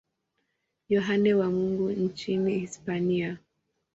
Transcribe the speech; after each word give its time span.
Yohane 0.89 1.33
wa 1.33 1.49
Mungu 1.51 1.89
nchini 1.91 2.59
Hispania. 2.59 3.37